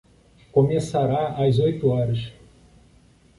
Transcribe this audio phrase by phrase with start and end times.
[0.51, 2.33] Começará às oito horas.